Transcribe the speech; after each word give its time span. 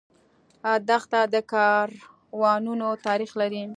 دښته 0.87 1.19
د 1.33 1.35
کاروانونو 1.53 2.87
تاریخ 3.05 3.31
لري. 3.41 3.63